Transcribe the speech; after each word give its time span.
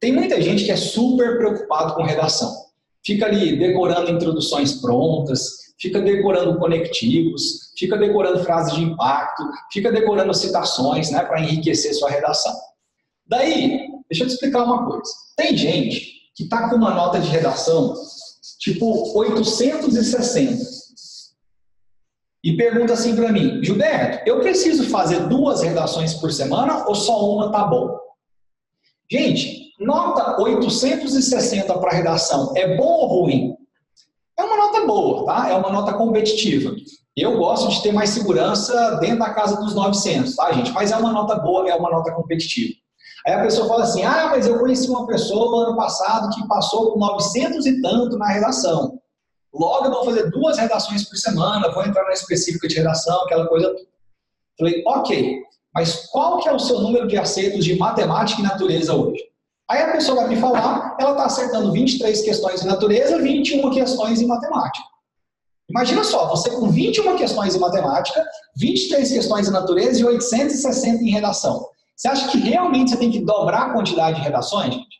Tem 0.00 0.12
muita 0.12 0.40
gente 0.40 0.64
que 0.64 0.70
é 0.70 0.76
super 0.76 1.38
preocupado 1.38 1.94
com 1.94 2.02
redação. 2.02 2.54
Fica 3.04 3.26
ali 3.26 3.58
decorando 3.58 4.10
introduções 4.10 4.80
prontas, 4.80 5.74
fica 5.78 6.00
decorando 6.00 6.58
conectivos, 6.58 7.72
fica 7.78 7.96
decorando 7.96 8.42
frases 8.44 8.74
de 8.74 8.82
impacto, 8.82 9.42
fica 9.72 9.92
decorando 9.92 10.34
citações 10.34 11.10
né, 11.10 11.24
para 11.24 11.40
enriquecer 11.40 11.94
sua 11.94 12.10
redação. 12.10 12.54
Daí, 13.26 13.88
deixa 14.08 14.24
eu 14.24 14.28
te 14.28 14.34
explicar 14.34 14.64
uma 14.64 14.86
coisa. 14.86 15.10
Tem 15.36 15.56
gente 15.56 16.16
que 16.34 16.44
está 16.44 16.68
com 16.68 16.76
uma 16.76 16.94
nota 16.94 17.18
de 17.18 17.28
redação 17.28 17.94
tipo 18.58 19.16
860 19.18 20.76
e 22.46 22.56
pergunta 22.56 22.92
assim 22.92 23.16
para 23.16 23.32
mim, 23.32 23.60
Gilberto, 23.62 24.22
eu 24.24 24.38
preciso 24.38 24.88
fazer 24.88 25.26
duas 25.28 25.62
redações 25.62 26.14
por 26.14 26.32
semana 26.32 26.86
ou 26.86 26.94
só 26.94 27.28
uma 27.34 27.50
tá 27.50 27.64
bom? 27.64 27.98
Gente, 29.10 29.65
nota 29.78 30.40
860 30.40 31.78
para 31.78 31.96
redação 31.96 32.52
é 32.56 32.76
bom 32.76 32.84
ou 32.84 33.06
ruim? 33.06 33.56
É 34.38 34.44
uma 34.44 34.56
nota 34.56 34.86
boa, 34.86 35.26
tá? 35.26 35.48
É 35.48 35.54
uma 35.54 35.70
nota 35.70 35.94
competitiva. 35.94 36.74
Eu 37.16 37.38
gosto 37.38 37.70
de 37.70 37.82
ter 37.82 37.92
mais 37.92 38.10
segurança 38.10 38.96
dentro 39.00 39.20
da 39.20 39.32
casa 39.32 39.56
dos 39.56 39.74
900, 39.74 40.36
tá, 40.36 40.52
gente? 40.52 40.70
Mas 40.72 40.92
é 40.92 40.96
uma 40.96 41.12
nota 41.12 41.36
boa, 41.36 41.68
é 41.68 41.74
uma 41.74 41.90
nota 41.90 42.12
competitiva. 42.12 42.74
Aí 43.26 43.32
a 43.32 43.42
pessoa 43.42 43.66
fala 43.66 43.84
assim: 43.84 44.04
ah, 44.04 44.28
mas 44.30 44.46
eu 44.46 44.58
conheci 44.58 44.88
uma 44.88 45.06
pessoa 45.06 45.50
no 45.50 45.68
ano 45.68 45.76
passado 45.76 46.34
que 46.34 46.46
passou 46.46 46.92
com 46.92 46.98
900 46.98 47.64
e 47.66 47.80
tanto 47.80 48.18
na 48.18 48.28
redação. 48.28 49.00
Logo 49.52 49.86
eu 49.86 49.90
vou 49.90 50.04
fazer 50.04 50.30
duas 50.30 50.58
redações 50.58 51.08
por 51.08 51.16
semana, 51.16 51.72
vou 51.72 51.84
entrar 51.84 52.04
na 52.04 52.12
específica 52.12 52.68
de 52.68 52.76
redação, 52.76 53.22
aquela 53.22 53.46
coisa. 53.46 53.74
Falei, 54.58 54.82
ok, 54.86 55.42
mas 55.74 56.06
qual 56.10 56.38
que 56.38 56.48
é 56.48 56.52
o 56.52 56.58
seu 56.58 56.80
número 56.80 57.06
de 57.06 57.16
acertos 57.16 57.64
de 57.64 57.76
matemática 57.76 58.40
e 58.40 58.44
natureza 58.44 58.94
hoje? 58.94 59.22
Aí 59.68 59.82
a 59.82 59.92
pessoa 59.92 60.22
vai 60.22 60.28
me 60.28 60.36
falar, 60.36 60.96
ela 60.98 61.12
está 61.12 61.24
acertando 61.24 61.72
23 61.72 62.22
questões 62.22 62.62
em 62.62 62.66
natureza, 62.66 63.20
21 63.20 63.68
questões 63.70 64.20
em 64.20 64.26
matemática. 64.26 64.86
Imagina 65.68 66.04
só, 66.04 66.28
você 66.28 66.50
com 66.50 66.70
21 66.70 67.16
questões 67.16 67.56
em 67.56 67.58
matemática, 67.58 68.24
23 68.56 69.10
questões 69.10 69.48
em 69.48 69.50
natureza 69.50 70.00
e 70.00 70.04
860 70.04 71.02
em 71.02 71.10
redação. 71.10 71.68
Você 71.96 72.08
acha 72.08 72.28
que 72.28 72.38
realmente 72.38 72.90
você 72.90 72.96
tem 72.96 73.10
que 73.10 73.24
dobrar 73.24 73.70
a 73.70 73.72
quantidade 73.72 74.18
de 74.18 74.22
redações, 74.22 74.74
gente? 74.74 74.96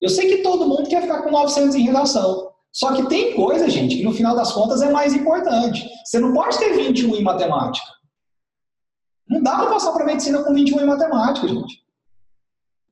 Eu 0.00 0.10
sei 0.10 0.28
que 0.28 0.42
todo 0.42 0.66
mundo 0.66 0.88
quer 0.88 1.02
ficar 1.02 1.22
com 1.22 1.30
900 1.30 1.74
em 1.74 1.82
redação. 1.82 2.50
Só 2.70 2.92
que 2.92 3.08
tem 3.08 3.34
coisa, 3.34 3.68
gente, 3.68 3.96
que 3.96 4.04
no 4.04 4.12
final 4.12 4.36
das 4.36 4.52
contas 4.52 4.82
é 4.82 4.90
mais 4.90 5.14
importante. 5.14 5.88
Você 6.04 6.18
não 6.18 6.32
pode 6.34 6.58
ter 6.58 6.74
21 6.74 7.16
em 7.16 7.22
matemática. 7.22 7.86
Não 9.28 9.42
dá 9.42 9.56
para 9.56 9.70
passar 9.70 9.92
para 9.92 10.04
medicina 10.04 10.42
com 10.42 10.52
21 10.52 10.80
em 10.80 10.86
matemática, 10.86 11.48
gente. 11.48 11.82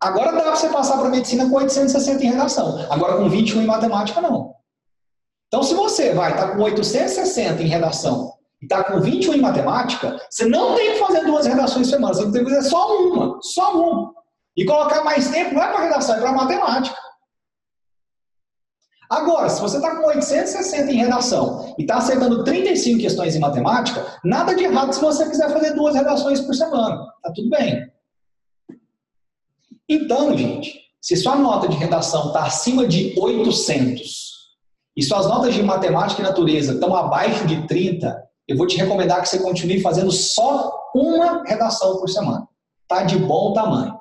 Agora 0.00 0.32
dá 0.32 0.42
para 0.42 0.56
você 0.56 0.68
passar 0.68 0.98
para 0.98 1.08
medicina 1.08 1.48
com 1.48 1.56
860 1.56 2.24
em 2.24 2.30
redação. 2.30 2.86
Agora 2.90 3.16
com 3.16 3.28
21 3.28 3.62
em 3.62 3.66
matemática, 3.66 4.20
não. 4.20 4.54
Então, 5.48 5.62
se 5.62 5.74
você 5.74 6.14
vai 6.14 6.30
estar 6.30 6.48
tá 6.48 6.56
com 6.56 6.62
860 6.62 7.62
em 7.62 7.66
redação 7.66 8.32
e 8.60 8.66
está 8.66 8.84
com 8.84 9.00
21 9.00 9.34
em 9.34 9.40
matemática, 9.40 10.20
você 10.30 10.44
não 10.44 10.76
tem 10.76 10.92
que 10.92 10.98
fazer 10.98 11.24
duas 11.24 11.46
redações 11.46 11.88
por 11.88 11.94
semana, 11.94 12.14
você 12.14 12.30
tem 12.30 12.44
que 12.44 12.50
fazer 12.50 12.68
só 12.68 12.96
uma, 12.96 13.38
só 13.42 13.76
uma. 13.76 14.12
E 14.56 14.64
colocar 14.64 15.02
mais 15.02 15.30
tempo 15.30 15.54
não 15.54 15.62
é 15.62 15.72
para 15.72 15.84
redação, 15.84 16.16
é 16.16 16.20
para 16.20 16.32
matemática. 16.32 16.96
Agora, 19.10 19.48
se 19.48 19.60
você 19.60 19.78
está 19.78 19.96
com 19.96 20.06
860 20.06 20.92
em 20.92 20.96
redação 20.96 21.74
e 21.78 21.82
está 21.82 21.96
acertando 21.96 22.44
35 22.44 23.00
questões 23.00 23.34
em 23.34 23.40
matemática, 23.40 24.04
nada 24.22 24.54
de 24.54 24.64
errado 24.64 24.92
se 24.92 25.00
você 25.00 25.28
quiser 25.28 25.50
fazer 25.50 25.72
duas 25.72 25.94
redações 25.94 26.40
por 26.42 26.54
semana. 26.54 27.06
Tá 27.22 27.32
tudo 27.34 27.48
bem. 27.48 27.90
Então, 29.88 30.36
gente, 30.36 30.78
se 31.00 31.16
sua 31.16 31.36
nota 31.36 31.68
de 31.68 31.76
redação 31.76 32.28
está 32.28 32.44
acima 32.44 32.86
de 32.86 33.14
800 33.18 34.28
e 34.96 35.02
suas 35.02 35.26
notas 35.26 35.54
de 35.54 35.62
matemática 35.62 36.20
e 36.20 36.24
natureza 36.24 36.74
estão 36.74 36.94
abaixo 36.94 37.46
de 37.46 37.66
30, 37.66 38.20
eu 38.46 38.56
vou 38.56 38.66
te 38.66 38.76
recomendar 38.76 39.22
que 39.22 39.28
você 39.28 39.38
continue 39.38 39.80
fazendo 39.80 40.10
só 40.10 40.72
uma 40.94 41.44
redação 41.44 41.98
por 41.98 42.08
semana. 42.08 42.46
Tá 42.88 43.04
de 43.04 43.16
bom 43.16 43.52
tamanho. 43.52 43.96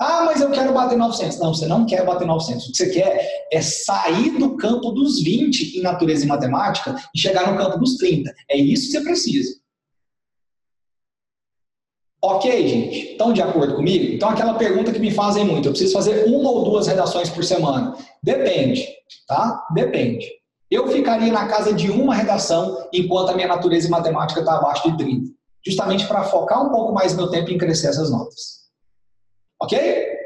Ah, 0.00 0.24
mas 0.24 0.40
eu 0.40 0.50
quero 0.50 0.72
bater 0.72 0.96
900. 0.96 1.38
Não, 1.38 1.52
você 1.52 1.66
não 1.66 1.84
quer 1.84 2.04
bater 2.04 2.26
900. 2.26 2.66
O 2.66 2.70
que 2.70 2.76
você 2.76 2.90
quer 2.90 3.46
é 3.52 3.60
sair 3.60 4.38
do 4.38 4.56
campo 4.56 4.92
dos 4.92 5.20
20 5.20 5.78
em 5.78 5.82
natureza 5.82 6.24
e 6.24 6.28
matemática 6.28 6.94
e 7.14 7.18
chegar 7.18 7.50
no 7.50 7.58
campo 7.58 7.78
dos 7.78 7.96
30. 7.96 8.32
É 8.48 8.56
isso 8.56 8.86
que 8.86 8.92
você 8.92 9.00
precisa. 9.00 9.58
Ok, 12.30 12.68
gente? 12.68 13.12
Estão 13.12 13.32
de 13.32 13.40
acordo 13.40 13.74
comigo? 13.74 14.12
Então, 14.14 14.28
aquela 14.28 14.52
pergunta 14.52 14.92
que 14.92 14.98
me 14.98 15.10
fazem 15.10 15.46
muito: 15.46 15.66
eu 15.66 15.72
preciso 15.72 15.94
fazer 15.94 16.26
uma 16.26 16.50
ou 16.50 16.62
duas 16.62 16.86
redações 16.86 17.30
por 17.30 17.42
semana? 17.42 17.96
Depende, 18.22 18.86
tá? 19.26 19.66
Depende. 19.72 20.26
Eu 20.70 20.86
ficaria 20.88 21.32
na 21.32 21.48
casa 21.48 21.72
de 21.72 21.90
uma 21.90 22.14
redação 22.14 22.86
enquanto 22.92 23.30
a 23.30 23.34
minha 23.34 23.48
natureza 23.48 23.86
em 23.86 23.90
matemática 23.90 24.40
está 24.40 24.56
abaixo 24.56 24.90
de 24.90 24.98
30. 24.98 25.30
Justamente 25.66 26.06
para 26.06 26.24
focar 26.24 26.62
um 26.62 26.70
pouco 26.70 26.92
mais 26.92 27.16
meu 27.16 27.28
tempo 27.30 27.50
em 27.50 27.56
crescer 27.56 27.88
essas 27.88 28.10
notas. 28.10 28.58
Ok? 29.62 30.17